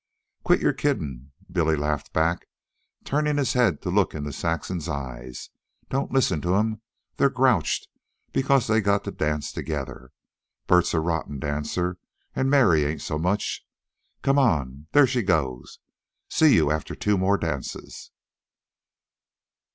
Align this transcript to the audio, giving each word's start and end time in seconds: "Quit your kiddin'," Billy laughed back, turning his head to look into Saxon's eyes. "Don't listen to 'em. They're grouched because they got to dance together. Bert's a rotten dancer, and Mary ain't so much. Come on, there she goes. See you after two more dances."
"Quit 0.43 0.61
your 0.61 0.73
kiddin'," 0.73 1.31
Billy 1.51 1.75
laughed 1.75 2.11
back, 2.11 2.47
turning 3.03 3.37
his 3.37 3.53
head 3.53 3.83
to 3.83 3.91
look 3.91 4.15
into 4.15 4.33
Saxon's 4.33 4.89
eyes. 4.89 5.51
"Don't 5.91 6.11
listen 6.11 6.41
to 6.41 6.55
'em. 6.55 6.81
They're 7.17 7.29
grouched 7.29 7.85
because 8.33 8.65
they 8.65 8.81
got 8.81 9.03
to 9.03 9.11
dance 9.11 9.51
together. 9.51 10.11
Bert's 10.65 10.95
a 10.95 10.99
rotten 10.99 11.37
dancer, 11.37 11.99
and 12.35 12.49
Mary 12.49 12.83
ain't 12.83 13.03
so 13.03 13.19
much. 13.19 13.63
Come 14.23 14.39
on, 14.39 14.87
there 14.91 15.05
she 15.05 15.21
goes. 15.21 15.77
See 16.31 16.55
you 16.55 16.71
after 16.71 16.95
two 16.95 17.15
more 17.19 17.37
dances." 17.37 18.09